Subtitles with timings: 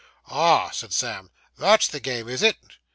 [0.31, 1.29] 'Ah,' said Sam,
[1.59, 2.57] 'that's the game, is it?